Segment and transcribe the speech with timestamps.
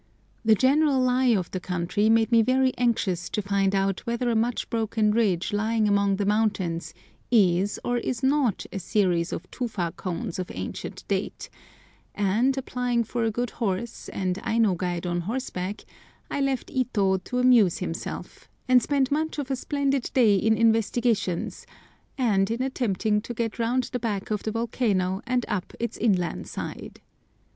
[0.43, 4.35] The general lie of the country made me very anxious to find out whether a
[4.35, 6.95] much broken ridge lying among the mountains
[7.29, 11.51] is or is not a series of tufa cones of ancient date;
[12.15, 15.85] and, applying for a good horse and Aino guide on horseback,
[16.31, 20.57] I left Ito to amuse himself, and spent much of a most splendid day in
[20.57, 21.67] investigations
[22.17, 26.47] and in attempting to get round the back of the volcano and up its inland
[26.47, 27.01] side.